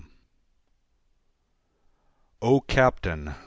O 2.41 2.59
Captain! 2.61 3.33